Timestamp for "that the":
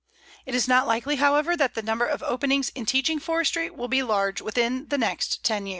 1.55-1.83